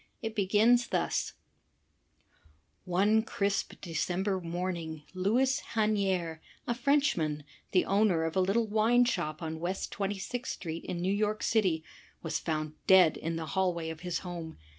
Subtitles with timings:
[0.23, 1.33] It begins thus:
[2.85, 9.43] One crisp December morning Louis Hanier, a Frenchman, the owner of a little wine shop
[9.43, 11.83] on West Twenty sixth street in New York City,
[12.23, 14.57] was found dead in the hallway of his home.